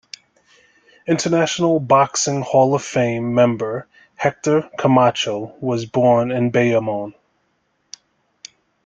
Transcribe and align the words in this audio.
International 1.05 1.79
Boxing 1.79 2.41
Hall 2.41 2.73
of 2.73 2.81
Fame 2.83 3.35
member 3.35 3.87
Hector 4.15 4.67
Camacho 4.79 5.55
was 5.61 5.85
born 5.85 6.31
in 6.31 6.51
Bayamon. 6.51 7.13